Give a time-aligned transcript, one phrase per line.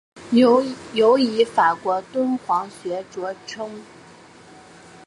[0.93, 3.83] 尤以法国敦煌学着称。